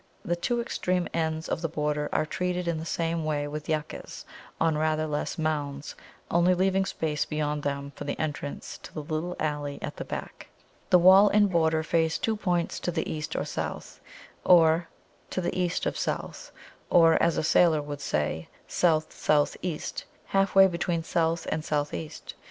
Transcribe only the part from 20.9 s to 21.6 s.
south